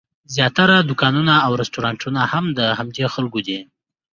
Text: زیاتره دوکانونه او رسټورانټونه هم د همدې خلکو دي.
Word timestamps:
زیاتره 0.35 0.75
دوکانونه 0.89 1.33
او 1.45 1.51
رسټورانټونه 1.61 2.21
هم 2.31 2.45
د 2.57 2.59
همدې 2.79 3.05
خلکو 3.15 3.39
دي. 3.47 3.59